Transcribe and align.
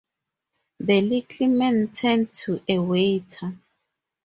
The 0.79 0.99
little 1.01 1.47
man 1.49 1.89
turned 1.91 2.33
to 2.33 2.59
a 2.67 2.79
waiter. 2.79 3.55